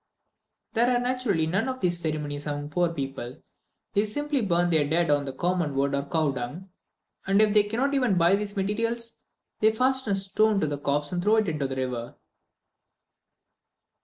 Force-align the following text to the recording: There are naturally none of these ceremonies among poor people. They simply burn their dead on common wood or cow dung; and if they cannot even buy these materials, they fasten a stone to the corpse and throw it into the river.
There 0.73 0.89
are 0.89 0.97
naturally 0.99 1.45
none 1.45 1.69
of 1.69 1.79
these 1.79 1.99
ceremonies 1.99 2.47
among 2.47 2.71
poor 2.71 2.91
people. 2.91 3.43
They 3.93 4.05
simply 4.05 4.41
burn 4.41 4.71
their 4.71 4.89
dead 4.89 5.11
on 5.11 5.31
common 5.37 5.75
wood 5.75 5.93
or 5.93 6.09
cow 6.09 6.31
dung; 6.31 6.71
and 7.27 7.39
if 7.39 7.53
they 7.53 7.61
cannot 7.61 7.93
even 7.93 8.17
buy 8.17 8.35
these 8.35 8.57
materials, 8.57 9.13
they 9.59 9.71
fasten 9.71 10.13
a 10.13 10.15
stone 10.15 10.59
to 10.59 10.65
the 10.65 10.79
corpse 10.79 11.11
and 11.11 11.21
throw 11.21 11.35
it 11.35 11.47
into 11.47 11.67
the 11.67 11.75
river. 11.75 12.15